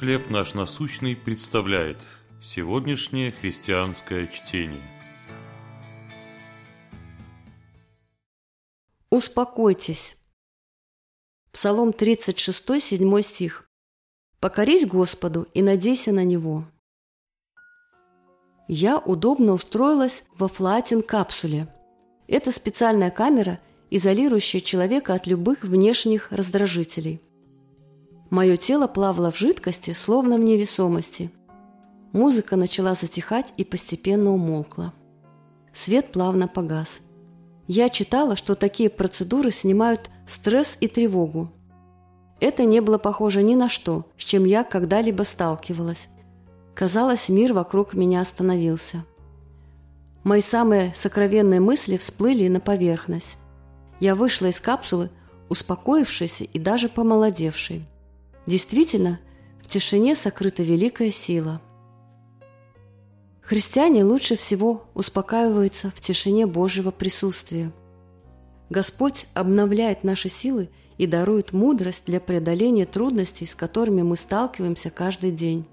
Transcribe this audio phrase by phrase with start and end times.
[0.00, 1.98] «Хлеб наш насущный» представляет
[2.42, 4.80] сегодняшнее христианское чтение.
[9.10, 10.16] Успокойтесь.
[11.52, 13.68] Псалом 36, 7 стих.
[14.40, 16.64] «Покорись Господу и надейся на Него».
[18.68, 21.66] Я удобно устроилась во флатин-капсуле.
[22.26, 23.60] Это специальная камера,
[23.90, 27.20] изолирующая человека от любых внешних раздражителей–
[28.30, 31.32] Мое тело плавало в жидкости, словно в невесомости.
[32.12, 34.92] Музыка начала затихать и постепенно умолкла.
[35.72, 37.00] Свет плавно погас.
[37.66, 41.50] Я читала, что такие процедуры снимают стресс и тревогу.
[42.38, 46.08] Это не было похоже ни на что, с чем я когда-либо сталкивалась.
[46.74, 49.04] Казалось, мир вокруг меня остановился.
[50.22, 53.36] Мои самые сокровенные мысли всплыли на поверхность.
[53.98, 55.10] Я вышла из капсулы,
[55.48, 57.86] успокоившейся и даже помолодевшей.
[58.46, 59.20] Действительно,
[59.62, 61.60] в тишине сокрыта великая сила.
[63.42, 67.72] Христиане лучше всего успокаиваются в тишине Божьего присутствия.
[68.68, 75.32] Господь обновляет наши силы и дарует мудрость для преодоления трудностей, с которыми мы сталкиваемся каждый
[75.32, 75.66] день.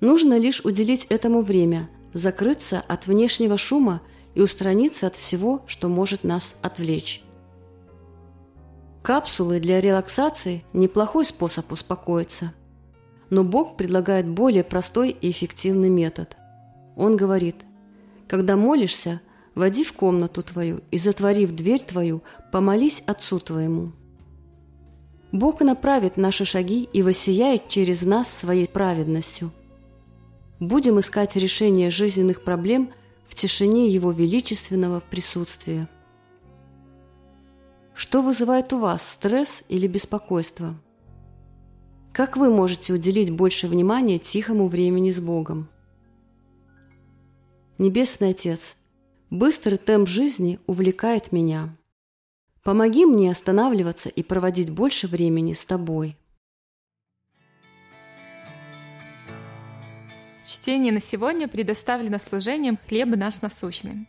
[0.00, 4.00] Нужно лишь уделить этому время, закрыться от внешнего шума
[4.34, 7.22] и устраниться от всего, что может нас отвлечь.
[9.02, 12.52] Капсулы для релаксации– неплохой способ успокоиться.
[13.30, 16.36] Но Бог предлагает более простой и эффективный метод.
[16.96, 17.56] Он говорит,
[18.28, 19.22] когда молишься,
[19.54, 23.92] води в комнату твою и, затворив дверь твою, помолись Отцу твоему.
[25.32, 29.50] Бог направит наши шаги и воссияет через нас своей праведностью.
[30.58, 32.90] Будем искать решение жизненных проблем
[33.26, 35.88] в тишине Его величественного присутствия.
[38.10, 40.74] Что вызывает у вас стресс или беспокойство?
[42.12, 45.68] Как вы можете уделить больше внимания тихому времени с Богом?
[47.78, 48.76] Небесный Отец,
[49.30, 51.72] быстрый темп жизни увлекает меня.
[52.64, 56.16] Помоги мне останавливаться и проводить больше времени с Тобой.
[60.44, 64.08] Чтение на сегодня предоставлено служением «Хлеб наш насущный».